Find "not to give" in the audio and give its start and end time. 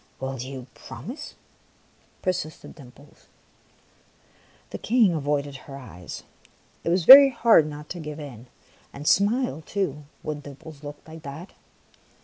7.67-8.19